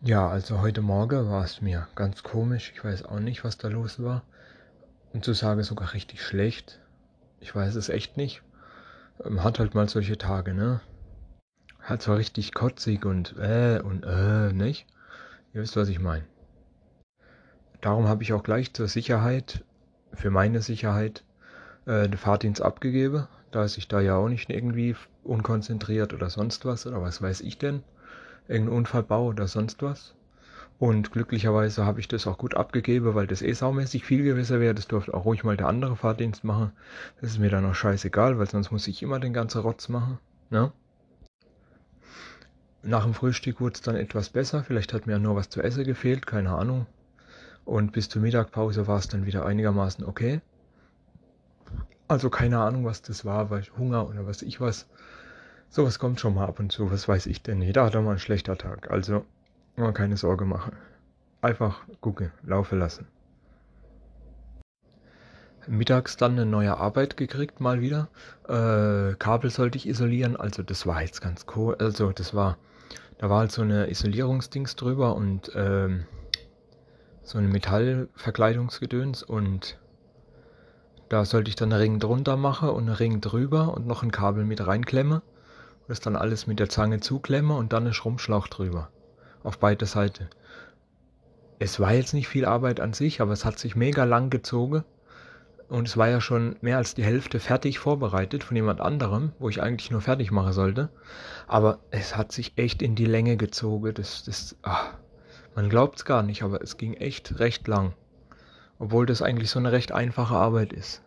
[0.00, 2.72] Ja, also heute Morgen war es mir ganz komisch.
[2.72, 4.22] Ich weiß auch nicht, was da los war.
[5.12, 6.78] Und zu sagen sogar richtig schlecht.
[7.40, 8.42] Ich weiß es echt nicht.
[9.24, 10.80] Ähm, Hat halt mal solche Tage, ne?
[11.80, 14.86] Hat zwar richtig kotzig und äh und äh, nicht?
[15.52, 16.24] Ihr wisst, was ich meine.
[17.80, 19.64] Darum habe ich auch gleich zur Sicherheit,
[20.12, 21.24] für meine Sicherheit,
[21.86, 23.26] äh, den Fahrdienst abgegeben.
[23.50, 24.94] Da ist ich da ja auch nicht irgendwie
[25.24, 27.82] unkonzentriert oder sonst was oder was weiß ich denn.
[28.48, 30.14] Irgendein Unfall baue oder sonst was.
[30.78, 34.74] Und glücklicherweise habe ich das auch gut abgegeben, weil das eh saumäßig viel gewesen wäre.
[34.74, 36.72] Das durfte auch ruhig mal der andere Fahrdienst machen.
[37.20, 40.18] Das ist mir dann auch scheißegal, weil sonst muss ich immer den ganzen Rotz machen.
[40.50, 40.72] Ne?
[42.82, 44.62] Nach dem Frühstück wurde es dann etwas besser.
[44.62, 46.86] Vielleicht hat mir ja nur was zu essen gefehlt, keine Ahnung.
[47.64, 50.40] Und bis zur Mittagpause war es dann wieder einigermaßen okay.
[52.06, 54.86] Also keine Ahnung, was das war, weil Hunger oder was ich was.
[55.70, 57.60] Sowas kommt schon mal ab und zu, was weiß ich denn.
[57.60, 58.90] Jeder hat doch mal einen schlechter Tag.
[58.90, 59.24] Also
[59.76, 60.72] mal keine Sorge machen.
[61.42, 63.06] Einfach gucken, laufen lassen.
[65.68, 68.08] Mittags dann eine neue Arbeit gekriegt, mal wieder.
[68.48, 71.76] Äh, Kabel sollte ich isolieren, also das war jetzt ganz cool.
[71.78, 72.56] Also das war,
[73.18, 76.06] da war halt so eine Isolierungsdings drüber und ähm,
[77.22, 79.78] so eine Metallverkleidungsgedöns und
[81.10, 84.10] da sollte ich dann einen Ring drunter machen und einen Ring drüber und noch ein
[84.10, 85.22] Kabel mit reinklemme.
[85.88, 88.90] Das dann alles mit der Zange zuklemme und dann einen Schrumpfschlauch drüber.
[89.42, 90.28] Auf beide Seiten.
[91.58, 94.84] Es war jetzt nicht viel Arbeit an sich, aber es hat sich mega lang gezogen.
[95.68, 99.48] Und es war ja schon mehr als die Hälfte fertig vorbereitet von jemand anderem, wo
[99.48, 100.88] ich eigentlich nur fertig machen sollte.
[101.46, 103.92] Aber es hat sich echt in die Länge gezogen.
[103.94, 104.94] Das, das, ach,
[105.54, 107.92] man glaubt es gar nicht, aber es ging echt recht lang.
[108.78, 111.02] Obwohl das eigentlich so eine recht einfache Arbeit ist.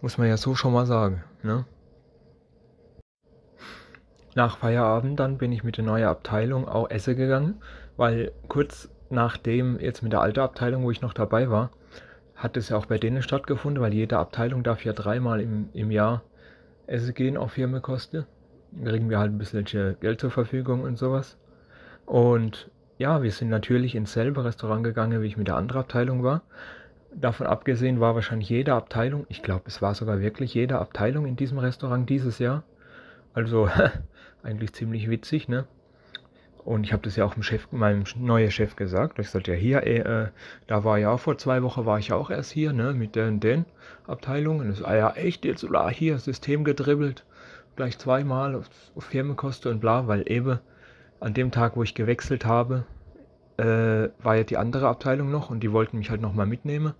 [0.00, 1.22] Muss man ja so schon mal sagen.
[1.42, 1.64] Ne?
[4.38, 7.56] Nach Feierabend dann bin ich mit der neuen Abteilung auch essen gegangen,
[7.96, 11.72] weil kurz nachdem jetzt mit der alten Abteilung, wo ich noch dabei war,
[12.36, 15.90] hat es ja auch bei denen stattgefunden, weil jede Abteilung darf ja dreimal im, im
[15.90, 16.22] Jahr
[16.86, 18.26] essen gehen auf Firmenkosten.
[18.84, 21.36] Kriegen wir halt ein bisschen Geld zur Verfügung und sowas.
[22.06, 26.22] Und ja, wir sind natürlich ins selbe Restaurant gegangen, wie ich mit der anderen Abteilung
[26.22, 26.42] war.
[27.12, 31.34] Davon abgesehen war wahrscheinlich jede Abteilung, ich glaube, es war sogar wirklich jede Abteilung in
[31.34, 32.62] diesem Restaurant dieses Jahr.
[33.34, 33.68] Also
[34.42, 35.66] eigentlich ziemlich witzig, ne?
[36.68, 39.18] Und ich habe das ja auch Chef, meinem neuen Chef gesagt.
[39.18, 40.28] Ich sagte ja hier, ey, äh,
[40.66, 43.40] da war ja vor zwei Wochen war ich ja auch erst hier, ne, mit den,
[43.40, 43.64] den
[44.06, 44.68] Abteilungen.
[44.68, 47.24] Das, ah ja, echt jetzt, oder hier, System gedribbelt,
[47.76, 50.58] gleich zweimal auf, auf Firmenkosten und bla, weil eben
[51.20, 52.84] an dem Tag, wo ich gewechselt habe,
[53.56, 56.92] äh, war ja die andere Abteilung noch und die wollten mich halt nochmal mitnehmen.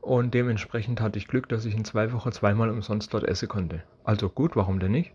[0.00, 3.82] Und dementsprechend hatte ich Glück, dass ich in zwei Wochen zweimal umsonst dort essen konnte.
[4.04, 5.12] Also gut, warum denn nicht?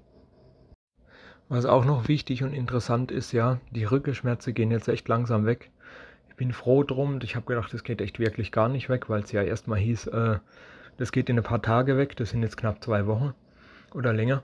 [1.54, 5.70] Was auch noch wichtig und interessant ist, ja, die Rückenschmerzen gehen jetzt echt langsam weg.
[6.30, 7.20] Ich bin froh drum.
[7.22, 10.08] Ich habe gedacht, das geht echt wirklich gar nicht weg, weil es ja erstmal hieß,
[10.08, 10.40] äh,
[10.98, 12.16] das geht in ein paar Tage weg.
[12.16, 13.36] Das sind jetzt knapp zwei Wochen
[13.94, 14.42] oder länger.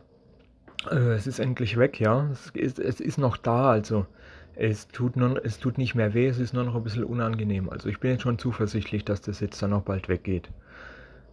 [0.87, 2.29] Äh, es ist endlich weg, ja.
[2.31, 4.05] Es ist, es ist noch da, also
[4.53, 7.71] es tut, nur, es tut nicht mehr weh, es ist nur noch ein bisschen unangenehm.
[7.71, 10.51] Also ich bin jetzt schon zuversichtlich, dass das jetzt dann auch bald weggeht.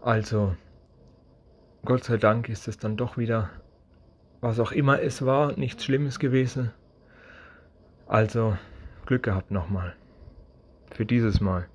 [0.01, 0.57] Also,
[1.85, 3.51] Gott sei Dank ist es dann doch wieder
[4.47, 6.71] was auch immer es war, nichts Schlimmes gewesen.
[8.07, 8.57] Also
[9.05, 9.95] Glück gehabt nochmal.
[10.93, 11.67] Für dieses Mal.